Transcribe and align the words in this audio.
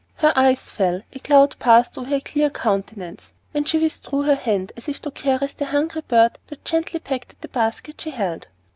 Her 0.15 0.33
eyes 0.35 0.71
fell, 0.71 1.03
a 1.13 1.19
cloud 1.19 1.55
passed 1.59 1.95
over 1.95 2.09
her 2.09 2.19
clear 2.21 2.49
countenance, 2.49 3.33
and 3.53 3.67
she 3.67 3.77
withdrew 3.77 4.23
her 4.23 4.33
hand, 4.33 4.71
as 4.75 4.89
if 4.89 4.99
to 5.03 5.11
caress 5.11 5.53
the 5.53 5.65
hungry 5.65 6.01
bird 6.07 6.39
that 6.47 6.65
gently 6.65 6.99
pecked 6.99 7.33
at 7.33 7.41
the 7.41 7.47
basket 7.49 8.01
she 8.01 8.09
held. 8.09 8.47